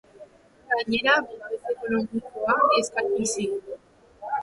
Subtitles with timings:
[0.69, 3.65] Gainera, babes ekonomikoa eskaini zien.